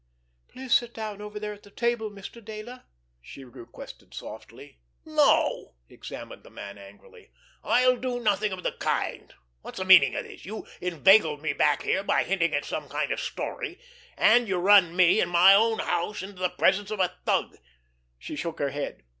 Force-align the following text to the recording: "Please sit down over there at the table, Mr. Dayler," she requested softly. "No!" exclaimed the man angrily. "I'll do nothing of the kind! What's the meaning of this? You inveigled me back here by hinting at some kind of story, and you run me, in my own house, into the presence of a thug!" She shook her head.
"Please 0.47 0.73
sit 0.73 0.95
down 0.95 1.21
over 1.21 1.39
there 1.39 1.53
at 1.53 1.61
the 1.61 1.69
table, 1.69 2.09
Mr. 2.09 2.43
Dayler," 2.43 2.85
she 3.21 3.43
requested 3.43 4.15
softly. 4.15 4.79
"No!" 5.05 5.75
exclaimed 5.89 6.41
the 6.41 6.49
man 6.49 6.79
angrily. 6.79 7.29
"I'll 7.63 7.97
do 7.97 8.19
nothing 8.19 8.51
of 8.51 8.63
the 8.63 8.71
kind! 8.71 9.31
What's 9.61 9.77
the 9.77 9.85
meaning 9.85 10.15
of 10.15 10.23
this? 10.23 10.43
You 10.43 10.65
inveigled 10.81 11.43
me 11.43 11.53
back 11.53 11.83
here 11.83 12.01
by 12.03 12.23
hinting 12.23 12.55
at 12.55 12.65
some 12.65 12.89
kind 12.89 13.11
of 13.11 13.19
story, 13.19 13.79
and 14.17 14.47
you 14.47 14.57
run 14.57 14.95
me, 14.95 15.21
in 15.21 15.29
my 15.29 15.53
own 15.53 15.77
house, 15.77 16.23
into 16.23 16.41
the 16.41 16.49
presence 16.49 16.89
of 16.89 16.99
a 16.99 17.15
thug!" 17.27 17.59
She 18.17 18.35
shook 18.35 18.57
her 18.57 18.71
head. 18.71 19.03